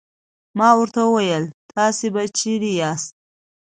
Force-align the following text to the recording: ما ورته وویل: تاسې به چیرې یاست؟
ما 0.57 0.69
ورته 0.79 0.99
وویل: 1.05 1.43
تاسې 1.75 2.07
به 2.13 2.23
چیرې 2.37 2.71
یاست؟ 2.81 3.11